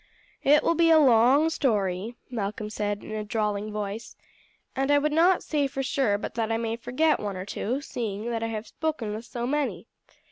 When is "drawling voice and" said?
3.23-4.89